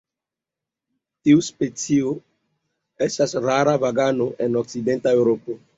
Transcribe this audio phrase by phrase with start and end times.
[1.29, 2.15] Tiu specio
[3.09, 5.65] estas rara vaganto en okcidenta Eŭropo.